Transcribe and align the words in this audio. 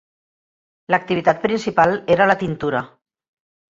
L'activitat 0.95 1.43
principal 1.45 1.95
era 2.17 2.27
la 2.33 2.37
tintura. 2.45 2.85